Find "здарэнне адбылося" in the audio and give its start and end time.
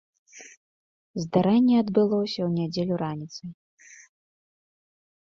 1.25-2.41